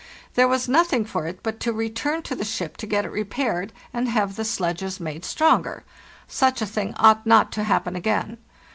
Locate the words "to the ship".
2.23-2.75